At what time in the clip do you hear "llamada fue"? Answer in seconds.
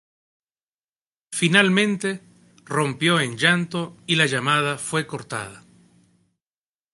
4.25-5.05